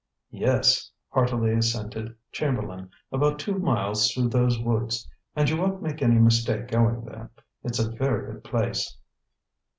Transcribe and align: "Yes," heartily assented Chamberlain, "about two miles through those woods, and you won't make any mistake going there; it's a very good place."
"Yes," 0.31 0.89
heartily 1.09 1.53
assented 1.53 2.15
Chamberlain, 2.31 2.89
"about 3.11 3.37
two 3.37 3.59
miles 3.59 4.11
through 4.11 4.29
those 4.29 4.57
woods, 4.57 5.07
and 5.35 5.47
you 5.47 5.57
won't 5.57 5.83
make 5.83 6.01
any 6.01 6.17
mistake 6.17 6.69
going 6.69 7.05
there; 7.05 7.29
it's 7.63 7.77
a 7.77 7.91
very 7.91 8.33
good 8.33 8.43
place." 8.43 8.97